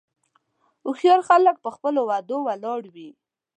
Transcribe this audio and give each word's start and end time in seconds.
هوښیار 0.85 1.19
خلک 1.29 1.55
په 1.63 1.69
خپلو 1.75 1.99
وعدو 2.09 2.37
ولاړ 2.47 2.81
وي. 2.93 3.09